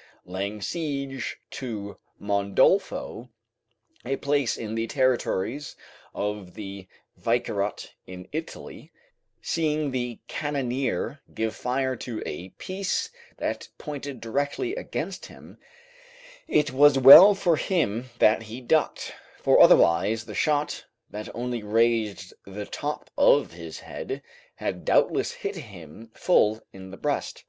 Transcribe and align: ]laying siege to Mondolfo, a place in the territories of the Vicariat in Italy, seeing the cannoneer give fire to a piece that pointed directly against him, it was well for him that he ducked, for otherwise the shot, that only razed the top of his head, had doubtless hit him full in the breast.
]laying 0.36 0.60
siege 0.60 1.38
to 1.48 1.96
Mondolfo, 2.18 3.28
a 4.04 4.16
place 4.16 4.56
in 4.56 4.74
the 4.74 4.88
territories 4.88 5.76
of 6.12 6.54
the 6.54 6.88
Vicariat 7.16 7.94
in 8.04 8.26
Italy, 8.32 8.90
seeing 9.40 9.92
the 9.92 10.18
cannoneer 10.26 11.20
give 11.32 11.54
fire 11.54 11.94
to 11.94 12.20
a 12.26 12.48
piece 12.58 13.08
that 13.36 13.68
pointed 13.78 14.20
directly 14.20 14.74
against 14.74 15.26
him, 15.26 15.58
it 16.48 16.72
was 16.72 16.98
well 16.98 17.32
for 17.32 17.54
him 17.54 18.10
that 18.18 18.42
he 18.42 18.60
ducked, 18.60 19.14
for 19.40 19.60
otherwise 19.60 20.24
the 20.24 20.34
shot, 20.34 20.86
that 21.08 21.32
only 21.36 21.62
razed 21.62 22.34
the 22.44 22.66
top 22.66 23.10
of 23.16 23.52
his 23.52 23.78
head, 23.78 24.24
had 24.56 24.84
doubtless 24.84 25.30
hit 25.30 25.54
him 25.54 26.10
full 26.14 26.60
in 26.72 26.90
the 26.90 26.96
breast. 26.96 27.44